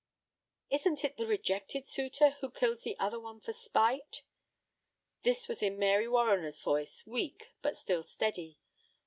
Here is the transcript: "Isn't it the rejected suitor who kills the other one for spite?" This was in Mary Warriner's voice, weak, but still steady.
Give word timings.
"Isn't 0.71 1.03
it 1.05 1.17
the 1.17 1.27
rejected 1.27 1.85
suitor 1.85 2.31
who 2.39 2.49
kills 2.49 2.81
the 2.81 2.97
other 2.97 3.19
one 3.19 3.39
for 3.39 3.53
spite?" 3.53 4.23
This 5.21 5.47
was 5.47 5.61
in 5.61 5.77
Mary 5.77 6.07
Warriner's 6.07 6.63
voice, 6.63 7.05
weak, 7.05 7.53
but 7.61 7.77
still 7.77 8.03
steady. 8.03 8.57